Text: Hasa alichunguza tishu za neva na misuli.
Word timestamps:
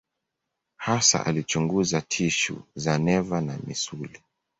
Hasa 0.77 1.25
alichunguza 1.25 2.01
tishu 2.01 2.61
za 2.75 2.97
neva 2.97 3.41
na 3.41 3.59
misuli. 3.67 4.19